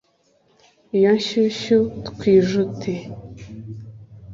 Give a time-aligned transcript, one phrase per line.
[0.97, 2.93] Iyo nshyushyu twijute.